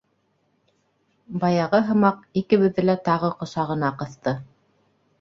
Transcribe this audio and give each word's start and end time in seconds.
Баяғы 1.43 1.83
һымаҡ, 1.91 2.25
икебеҙҙе 2.43 2.89
лә 2.91 2.99
тағы 3.13 3.33
ҡосағына 3.39 3.97
ҡыҫты. 4.03 4.39